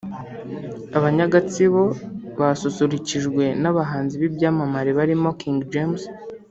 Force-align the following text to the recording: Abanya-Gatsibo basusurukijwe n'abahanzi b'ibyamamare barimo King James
Abanya-Gatsibo 0.97 1.81
basusurukijwe 2.39 3.43
n'abahanzi 3.61 4.13
b'ibyamamare 4.21 4.89
barimo 4.99 5.29
King 5.41 5.59
James 5.73 6.03